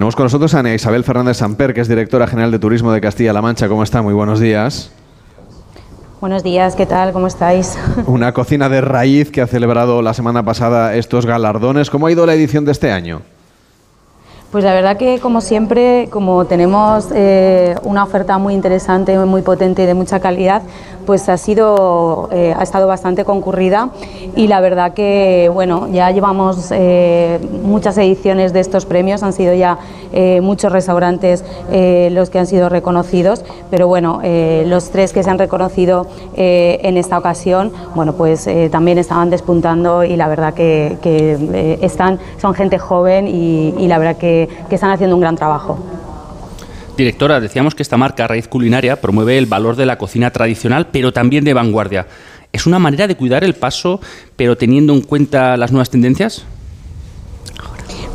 Tenemos 0.00 0.16
con 0.16 0.24
nosotros 0.24 0.54
a 0.54 0.60
Ana 0.60 0.72
Isabel 0.72 1.04
Fernández 1.04 1.36
Samper, 1.36 1.74
que 1.74 1.82
es 1.82 1.88
directora 1.88 2.26
general 2.26 2.50
de 2.50 2.58
Turismo 2.58 2.90
de 2.90 3.02
Castilla-La 3.02 3.42
Mancha. 3.42 3.68
¿Cómo 3.68 3.82
está? 3.82 4.00
Muy 4.00 4.14
buenos 4.14 4.40
días. 4.40 4.90
Buenos 6.22 6.42
días, 6.42 6.74
¿qué 6.74 6.86
tal? 6.86 7.12
¿Cómo 7.12 7.26
estáis? 7.26 7.78
Una 8.06 8.32
cocina 8.32 8.70
de 8.70 8.80
raíz 8.80 9.30
que 9.30 9.42
ha 9.42 9.46
celebrado 9.46 10.00
la 10.00 10.14
semana 10.14 10.42
pasada 10.42 10.94
estos 10.94 11.26
galardones. 11.26 11.90
¿Cómo 11.90 12.06
ha 12.06 12.12
ido 12.12 12.24
la 12.24 12.32
edición 12.32 12.64
de 12.64 12.72
este 12.72 12.90
año? 12.90 13.20
Pues 14.50 14.64
la 14.64 14.72
verdad 14.72 14.96
que 14.96 15.20
como 15.20 15.42
siempre, 15.42 16.08
como 16.10 16.46
tenemos 16.46 17.08
eh, 17.14 17.76
una 17.84 18.02
oferta 18.02 18.38
muy 18.38 18.54
interesante, 18.54 19.18
muy 19.18 19.42
potente 19.42 19.82
y 19.82 19.86
de 19.86 19.92
mucha 19.92 20.18
calidad, 20.18 20.62
pues 21.10 21.28
ha 21.28 21.36
sido 21.36 22.28
eh, 22.30 22.54
ha 22.56 22.62
estado 22.62 22.86
bastante 22.86 23.24
concurrida 23.24 23.90
y 24.36 24.46
la 24.46 24.60
verdad 24.60 24.94
que 24.94 25.50
bueno 25.52 25.88
ya 25.90 26.08
llevamos 26.12 26.70
eh, 26.70 27.40
muchas 27.64 27.98
ediciones 27.98 28.52
de 28.52 28.60
estos 28.60 28.86
premios, 28.86 29.24
han 29.24 29.32
sido 29.32 29.52
ya 29.52 29.78
muchos 30.42 30.72
restaurantes 30.72 31.44
los 32.10 32.30
que 32.30 32.40
han 32.40 32.48
sido 32.48 32.68
reconocidos, 32.68 33.44
pero 33.70 33.86
bueno 33.86 34.20
los 34.66 34.90
tres 34.90 35.12
que 35.12 35.22
se 35.22 35.30
han 35.30 35.38
reconocido 35.38 36.08
en 36.34 36.96
esta 36.96 37.16
ocasión, 37.16 37.70
bueno 37.94 38.14
pues 38.14 38.48
también 38.72 38.98
estaban 38.98 39.30
despuntando 39.30 40.02
y 40.02 40.16
la 40.16 40.26
verdad 40.26 40.52
que, 40.52 41.78
están 41.80 42.18
son 42.40 42.54
gente 42.54 42.78
joven 42.78 43.28
y 43.28 43.86
la 43.86 43.98
verdad 43.98 44.16
que 44.16 44.30
que, 44.68 44.74
están 44.74 44.90
haciendo 44.90 45.16
un 45.16 45.20
gran 45.20 45.36
trabajo. 45.36 45.78
Directora, 46.96 47.40
decíamos 47.40 47.74
que 47.74 47.82
esta 47.82 47.96
marca 47.96 48.26
Raíz 48.26 48.48
Culinaria 48.48 49.00
promueve 49.00 49.38
el 49.38 49.46
valor 49.46 49.76
de 49.76 49.86
la 49.86 49.96
cocina 49.96 50.30
tradicional, 50.30 50.88
pero 50.92 51.12
también 51.12 51.44
de 51.44 51.54
vanguardia. 51.54 52.06
¿Es 52.52 52.66
una 52.66 52.78
manera 52.78 53.06
de 53.06 53.16
cuidar 53.16 53.44
el 53.44 53.54
paso, 53.54 54.00
pero 54.36 54.56
teniendo 54.56 54.92
en 54.92 55.02
cuenta 55.02 55.56
las 55.56 55.70
nuevas 55.70 55.90
tendencias? 55.90 56.44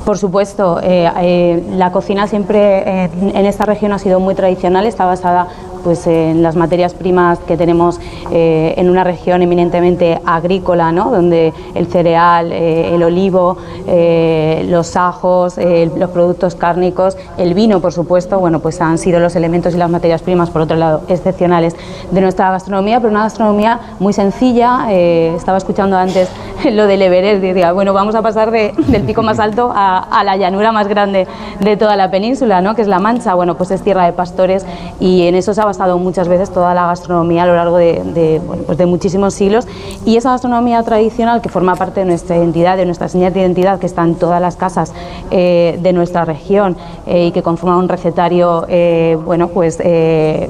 Por 0.05 0.19
supuesto, 0.19 0.80
eh, 0.83 1.09
eh, 1.19 1.63
la 1.71 1.91
cocina 1.91 2.27
siempre 2.27 2.59
eh, 3.05 3.09
en 3.33 3.45
esta 3.47 3.66
región 3.66 3.91
ha 3.91 3.97
sido 3.97 4.19
muy 4.19 4.35
tradicional, 4.35 4.85
está 4.85 5.05
basada 5.05 5.47
pues 5.86 6.08
en 6.08 6.41
las 6.41 6.55
materias 6.55 6.95
primas 6.95 7.38
que 7.38 7.58
tenemos 7.58 8.00
eh, 8.31 8.73
en 8.75 8.89
una 8.89 9.03
región 9.03 9.44
eminentemente 9.44 10.19
agrícola, 10.25 10.91
¿no? 10.91 11.11
donde 11.11 11.53
el 11.75 11.86
cereal, 11.86 12.52
eh, 12.52 12.95
el 12.95 13.03
olivo, 13.03 13.58
eh, 13.86 14.66
los 14.67 14.95
ajos, 14.95 15.59
los 15.95 16.09
productos 16.09 16.56
cárnicos, 16.56 17.16
el 17.38 17.53
vino, 17.53 17.81
por 17.81 17.94
supuesto, 17.94 18.39
bueno, 18.39 18.61
pues 18.61 18.81
han 18.81 18.97
sido 18.97 19.19
los 19.19 19.36
elementos 19.36 19.75
y 19.75 19.78
las 19.78 19.91
materias 19.91 20.23
primas, 20.23 20.50
por 20.50 20.63
otro 20.63 20.75
lado, 20.75 21.03
excepcionales 21.08 21.75
de 22.09 22.19
nuestra 22.19 22.50
gastronomía, 22.50 23.00
pero 23.00 23.11
una 23.11 23.22
gastronomía 23.22 23.80
muy 24.00 24.11
sencilla. 24.11 24.88
estaba 24.89 25.59
escuchando 25.59 25.97
antes 25.97 26.30
lo 26.71 26.88
del 26.88 27.02
Everest, 27.02 27.41
decía, 27.41 27.71
bueno, 27.73 27.94
vamos 27.94 28.16
a 28.16 28.21
pasar 28.21 28.52
del 28.52 29.03
pico 29.05 29.21
más 29.21 29.39
alto 29.39 29.71
a, 29.75 30.23
la 30.23 30.38
llanura 30.38 30.72
más 30.72 30.88
grande 30.88 31.27
de 31.59 31.77
toda 31.77 31.95
la 31.95 32.09
península, 32.09 32.61
¿no? 32.61 32.75
que 32.75 32.81
es 32.81 32.88
La 32.88 32.99
Mancha. 32.99 33.35
Bueno, 33.35 33.55
pues 33.55 33.72
es 33.72 33.81
tierra 33.81 34.05
de 34.05 34.13
pastores 34.13 34.66
y 34.99 35.23
en 35.27 35.35
eso 35.35 35.53
se 35.53 35.61
ha 35.61 35.66
basado 35.66 35.97
muchas 35.97 36.27
veces 36.27 36.49
toda 36.52 36.73
la 36.73 36.88
gastronomía 36.88 37.44
a 37.44 37.45
lo 37.45 37.55
largo 37.55 37.77
de, 37.77 38.41
pues 38.66 38.77
de 38.77 38.85
muchísimos 38.85 39.33
siglos 39.33 39.67
y 40.05 40.17
esa 40.17 40.31
gastronomía 40.31 40.81
tradicional 40.83 41.41
que 41.41 41.49
forma 41.49 41.75
parte 41.75 41.99
de 41.99 42.05
nuestra 42.07 42.38
identidad, 42.38 42.77
de 42.77 42.85
nuestra 42.85 43.07
señal 43.09 43.33
de 43.33 43.41
identidad 43.41 43.79
que 43.79 43.85
está 43.85 44.03
en 44.03 44.16
todas 44.16 44.41
las 44.41 44.55
casas 44.55 44.94
eh, 45.31 45.77
de 45.81 45.94
nuestra 45.94 46.25
región 46.25 46.77
eh, 47.05 47.27
y 47.27 47.31
que 47.31 47.44
conforma 47.44 47.77
un 47.77 47.89
recetario 47.89 48.66
eh, 48.67 49.17
bueno, 49.23 49.50
pues, 49.50 49.79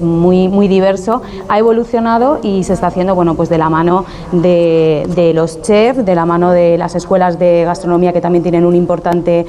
muy, 0.02 0.48
muy 0.48 0.68
diverso, 0.68 1.22
ha 1.50 1.60
evolucionado 1.60 2.40
y 2.42 2.64
se 2.64 2.74
está 2.74 2.88
haciendo 2.88 3.16
bueno, 3.16 3.36
pues 3.36 3.50
de 3.50 3.58
la 3.58 3.70
mano 3.70 4.06
de, 4.32 5.08
de 5.16 5.34
los 5.34 5.62
chefs, 5.62 6.05
de 6.06 6.16
la 6.16 6.26
mano 6.26 6.52
de 6.52 6.78
las 6.78 6.96
escuelas 6.96 7.40
de 7.40 7.64
gastronomía 7.66 8.14
que 8.14 8.22
también 8.22 8.44
tienen 8.44 8.66
un 8.66 8.76
importante 8.76 9.46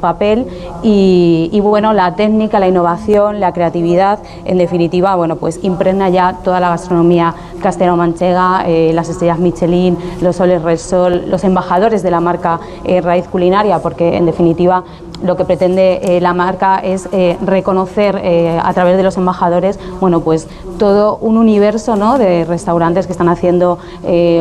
papel. 0.00 0.46
Y, 0.82 1.50
y 1.52 1.60
bueno, 1.60 1.92
la 1.92 2.14
técnica, 2.14 2.58
la 2.58 2.68
innovación, 2.68 3.40
la 3.40 3.52
creatividad, 3.52 4.20
en 4.44 4.58
definitiva, 4.58 5.14
bueno, 5.16 5.36
pues 5.36 5.60
impregna 5.62 6.08
ya 6.08 6.38
toda 6.44 6.60
la 6.60 6.70
gastronomía 6.70 7.34
castellano-manchega, 7.58 8.64
eh, 8.66 8.92
las 8.94 9.08
estrellas 9.08 9.38
Michelin, 9.38 9.96
los 10.20 10.36
soles 10.36 10.62
Resol, 10.62 11.30
los 11.30 11.44
embajadores 11.44 12.02
de 12.02 12.10
la 12.10 12.20
marca 12.20 12.60
eh, 12.84 13.00
Raíz 13.00 13.26
Culinaria, 13.28 13.78
porque 13.80 14.16
en 14.16 14.26
definitiva 14.26 14.84
lo 15.22 15.36
que 15.36 15.44
pretende 15.44 16.00
eh, 16.02 16.20
la 16.20 16.34
marca 16.34 16.78
es 16.78 17.08
reconocer 17.44 18.20
a 18.62 18.74
través 18.74 18.98
de 18.98 19.02
los 19.02 19.16
embajadores 19.16 19.78
bueno, 19.98 20.20
pues 20.20 20.46
todo 20.78 21.16
un 21.16 21.38
universo 21.38 21.96
¿no? 21.96 22.18
de 22.18 22.44
restaurantes 22.44 23.06
que 23.06 23.12
están 23.12 23.30
haciendo 23.30 23.78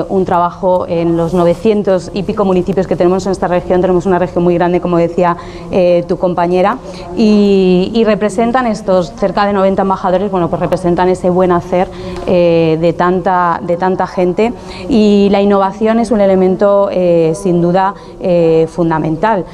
un 0.10 0.26
trabajo 0.26 0.86
en 0.88 1.16
los 1.16 1.34
900 1.34 2.12
y 2.14 2.24
pico 2.24 2.44
municipios 2.44 2.88
que 2.88 2.98
tenemos 2.98 3.26
en 3.26 3.32
esta 3.32 3.48
región. 3.48 3.80
Tenemos 3.80 4.06
una 4.06 4.20
región 4.20 4.44
muy 4.44 4.56
grande, 4.56 4.82
como 4.82 4.98
decía 4.98 5.38
tu 6.08 6.18
compañera, 6.18 6.78
y, 7.16 8.04
representan 8.06 8.68
estos 8.68 9.14
cerca 9.16 9.46
de 9.48 9.54
90 9.54 9.82
embajadores, 9.82 10.30
bueno, 10.30 10.50
pues 10.50 10.60
representan 10.60 11.10
ese 11.10 11.30
buen 11.30 11.52
hacer 11.52 11.88
de, 12.26 12.96
de 13.14 13.78
tanta 13.78 14.08
gente 14.08 14.54
y 14.90 15.30
la 15.32 15.42
innovación 15.42 16.00
es 16.00 16.12
un 16.12 16.22
elemento 16.22 16.90
sin 17.34 17.62
duda 17.62 17.94
fundamental 18.68 19.46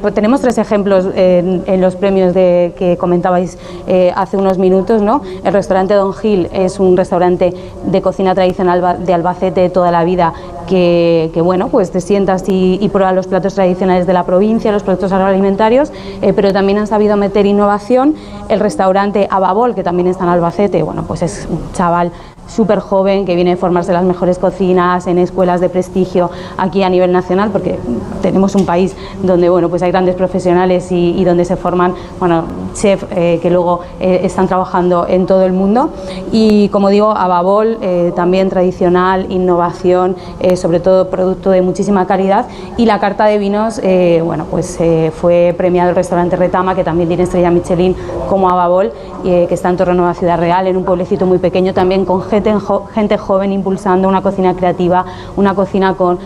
pues 0.00 0.14
tenemos 0.14 0.40
tres 0.40 0.58
ejemplos 0.58 1.06
en, 1.14 1.80
los 1.80 1.96
premios 1.96 2.34
de, 2.34 2.74
que 2.76 2.96
comentabais 2.96 3.58
eh, 3.86 4.12
hace 4.14 4.36
unos 4.36 4.58
minutos. 4.58 5.02
¿no? 5.02 5.22
El 5.44 5.52
restaurante 5.52 5.94
Don 5.94 6.12
Gil 6.12 6.48
es 6.52 6.78
un 6.80 6.96
restaurante 6.96 7.52
de 7.86 8.02
cocina 8.02 8.34
tradicional 8.34 9.04
de 9.04 9.14
Albacete 9.14 9.70
toda 9.70 9.90
la 9.90 10.04
vida 10.04 10.32
que, 10.72 11.40
bueno, 11.42 11.68
pues 11.68 11.90
te 11.90 12.00
sientas 12.00 12.44
y, 12.48 12.88
pruebas 12.92 13.14
los 13.14 13.26
platos 13.26 13.54
tradicionales 13.54 14.06
de 14.06 14.12
la 14.12 14.24
provincia, 14.24 14.72
los 14.72 14.82
productos 14.82 15.12
agroalimentarios, 15.12 15.92
eh, 16.22 16.32
pero 16.32 16.52
también 16.52 16.78
han 16.78 16.86
sabido 16.86 17.16
meter 17.16 17.46
innovación. 17.46 18.14
El 18.48 18.60
restaurante 18.60 19.28
Ababol, 19.30 19.74
que 19.74 19.82
también 19.82 20.08
está 20.08 20.24
en 20.24 20.30
Albacete, 20.30 20.82
bueno, 20.82 21.04
pues 21.06 21.22
es 21.22 21.46
un 21.50 21.72
chaval 21.72 22.10
súper 22.46 22.80
joven 22.80 23.24
que 23.24 23.34
viene 23.34 23.52
a 23.52 23.56
formarse 23.56 23.92
las 23.92 24.04
mejores 24.04 24.38
cocinas, 24.38 25.06
en 25.06 25.18
escuelas 25.18 25.60
de 25.60 25.68
prestigio 25.68 26.30
aquí 26.56 26.82
a 26.82 26.88
nivel 26.88 27.12
nacional, 27.12 27.50
porque 27.50 27.78
tenemos 28.20 28.54
un 28.54 28.66
país 28.66 28.94
donde 29.22 29.48
bueno, 29.48 29.68
pues 29.68 29.82
hay 29.82 29.90
grandes 29.90 30.14
profesionales 30.14 30.90
y, 30.90 31.22
donde 31.24 31.44
se 31.44 31.56
forman 31.56 31.94
bueno, 32.18 32.44
chefs 32.74 33.06
eh, 33.14 33.38
que 33.40 33.50
luego 33.50 33.80
eh, 34.00 34.20
están 34.24 34.48
trabajando 34.48 35.06
en 35.08 35.26
todo 35.26 35.42
el 35.42 35.52
mundo. 35.52 35.90
Y 36.32 36.68
como 36.68 36.88
digo, 36.88 37.10
Ababol, 37.10 37.78
eh, 37.80 38.12
también 38.14 38.48
tradicional, 38.48 39.26
innovación, 39.30 40.16
sobre 40.56 40.80
todo 40.80 41.08
producto 41.08 41.50
de 41.50 41.62
muchísima 41.62 42.06
calidad. 42.06 42.46
Y 42.76 42.86
la 42.86 42.98
carta 42.98 43.26
de 43.26 43.38
vinos, 43.38 43.80
bueno, 44.24 44.46
pues 44.50 44.78
fue 45.14 45.54
premiado 45.56 45.90
el 45.90 45.96
restaurante 45.96 46.36
Retama, 46.36 46.74
que 46.74 46.84
también 46.84 47.08
tiene 47.08 47.24
estrella 47.24 47.50
Michelin 47.50 47.94
como 48.28 48.48
Ababol, 48.50 48.92
que 49.22 49.48
está 49.50 49.70
en 49.70 49.76
Torre 49.76 49.94
Nueva 49.94 50.14
Ciudad 50.14 50.38
Real, 50.38 50.66
en 50.66 50.76
un 50.76 50.84
pueblecito 50.84 51.26
muy 51.26 51.38
pequeño 51.38 51.72
también 51.74 52.04
con 52.04 52.22
gente, 52.94 53.18
joven 53.18 53.52
impulsando 53.52 54.08
una 54.08 54.22
cocina 54.22 54.54
creativa, 54.54 55.04
una 55.36 55.54
cocina 55.54 55.94
con, 55.94 56.18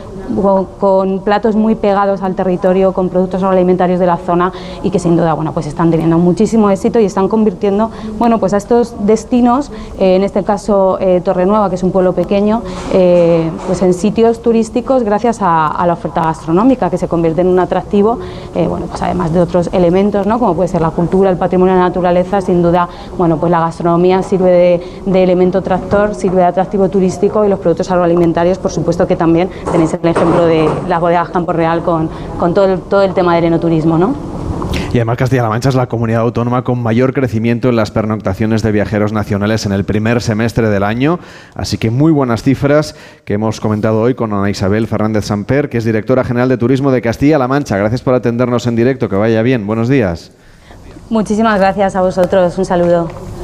platos 1.25 1.57
muy 1.57 1.75
pegados 1.75 2.23
al 2.23 2.35
territorio, 2.35 2.93
con 2.93 3.09
productos 3.09 3.43
agroalimentarios 3.43 4.01
de 4.01 4.07
la 4.07 4.17
zona 4.17 4.53
y 4.83 4.91
que 4.91 4.99
sin 4.99 5.17
duda 5.17 5.35
bueno, 5.35 5.53
pues 5.53 5.67
están 5.67 5.91
teniendo 5.91 6.19
muchísimo 6.19 6.69
éxito 6.71 6.99
y 6.99 7.05
están 7.05 7.29
convirtiendo 7.29 7.91
bueno, 8.19 8.39
pues 8.39 8.53
a 8.53 8.57
estos 8.57 8.95
destinos, 9.07 9.71
eh, 9.99 10.17
en 10.17 10.25
este 10.25 10.43
caso 10.43 10.99
eh, 11.01 11.21
Torrenueva, 11.25 11.69
que 11.69 11.77
es 11.77 11.83
un 11.83 11.93
pueblo 11.93 12.13
pequeño, 12.13 12.63
eh, 12.93 13.51
pues 13.67 13.83
en 13.83 13.95
sitios 13.95 14.43
turísticos 14.43 15.05
gracias 15.05 15.39
a, 15.41 15.85
la 15.87 15.93
oferta 15.93 16.23
gastronómica 16.23 16.91
que 16.91 16.99
se 16.99 17.07
convierte 17.07 17.43
en 17.43 17.47
un 17.47 17.61
atractivo, 17.61 18.19
bueno, 18.69 18.87
pues 18.87 19.01
además 19.03 19.33
de 19.33 19.41
otros 19.41 19.71
elementos, 19.73 20.27
¿no? 20.27 20.41
como 20.41 20.55
puede 20.55 20.69
ser 20.69 20.81
la 20.81 20.91
cultura, 20.91 21.31
el 21.31 21.37
patrimonio 21.37 21.75
de 21.75 21.81
la 21.81 21.87
naturaleza, 21.87 22.41
sin 22.41 22.63
duda 22.63 22.89
bueno, 23.17 23.37
pues 23.37 23.53
la 23.53 23.61
gastronomía 23.61 24.23
sirve 24.23 24.81
de 25.05 25.23
elemento 25.23 25.63
tractor 25.63 25.96
sirve 26.15 26.39
de 26.39 26.45
atractivo 26.45 26.89
turístico 26.89 27.45
y 27.45 27.49
los 27.49 27.59
productos 27.59 27.91
agroalimentarios, 27.91 28.59
por 28.59 28.71
supuesto 28.71 29.07
que 29.07 29.17
también 29.17 29.51
tenéis 29.71 29.95
el 29.95 30.09
ejemplo 30.09 30.47
de 30.47 30.69
las 30.89 31.01
bodegas 31.01 31.31
Campo 31.31 31.53
Real 31.53 31.83
con, 31.83 32.09
con 32.39 32.55
todo, 32.55 32.67
el, 32.67 32.81
todo 32.81 33.03
el 33.03 33.15
tema 33.15 33.35
del 33.35 33.45
enoturismo, 33.45 33.99
¿no? 33.99 34.15
Y 34.93 34.99
además 34.99 35.19
Castilla-La 35.19 35.49
Mancha 35.49 35.69
es 35.69 35.75
la 35.75 35.89
comunidad 35.89 36.23
autónoma 36.23 36.65
con 36.65 36.83
mayor 36.83 37.13
crecimiento 37.13 37.69
en 37.69 37.77
las 37.77 37.91
pernoctaciones 37.91 38.63
de 38.63 38.73
viajeros 38.73 39.13
nacionales 39.13 39.67
en 39.67 39.73
el 39.73 39.85
primer 39.85 40.23
semestre 40.23 40.71
del 40.71 40.83
año. 40.85 41.19
Así 41.55 41.77
que 41.77 41.91
muy 41.91 42.13
buenas 42.13 42.43
cifras 42.43 42.95
que 43.25 43.35
hemos 43.35 43.61
comentado 43.61 44.01
hoy 44.01 44.15
con 44.15 44.33
Ana 44.33 44.49
Isabel 44.49 44.87
Fernández 44.87 45.27
Samper, 45.27 45.69
que 45.69 45.79
es 45.79 45.85
directora 45.85 46.25
general 46.25 46.49
de 46.49 46.57
Turismo 46.57 46.91
de 46.93 47.03
Castilla-La 47.03 47.49
Mancha. 47.49 47.77
Gracias 47.77 48.01
por 48.01 48.15
atendernos 48.15 48.67
en 48.67 48.77
directo. 48.77 49.09
Que 49.09 49.17
vaya 49.17 49.43
bien. 49.43 49.67
Buenos 49.67 49.89
días. 49.89 50.33
Muchísimas 51.11 51.59
gracias 51.59 51.95
a 51.95 52.01
vosotros. 52.01 52.57
Un 52.57 52.65
saludo. 52.65 53.36